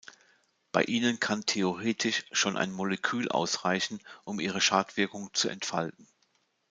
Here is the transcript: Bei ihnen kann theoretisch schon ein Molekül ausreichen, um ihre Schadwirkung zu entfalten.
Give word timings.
Bei 0.71 0.83
ihnen 0.83 1.19
kann 1.19 1.45
theoretisch 1.45 2.25
schon 2.31 2.57
ein 2.57 2.71
Molekül 2.71 3.29
ausreichen, 3.29 3.99
um 4.23 4.39
ihre 4.39 4.59
Schadwirkung 4.59 5.31
zu 5.35 5.47
entfalten. 5.47 6.07